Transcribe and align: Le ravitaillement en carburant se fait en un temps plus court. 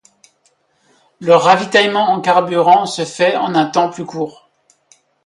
Le 1.19 1.35
ravitaillement 1.35 2.09
en 2.09 2.21
carburant 2.21 2.87
se 2.87 3.05
fait 3.05 3.37
en 3.37 3.53
un 3.53 3.65
temps 3.67 3.91
plus 3.91 4.03
court. 4.07 4.49